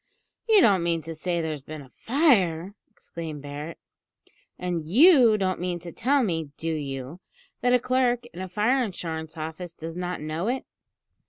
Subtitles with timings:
[0.49, 3.77] "You don't mean to say there's been a fire?" exclaimed Barret.
[4.57, 7.19] "And you don't mean to tell me, do you,
[7.61, 10.65] that a clerk in a fire insurance office does not know it?"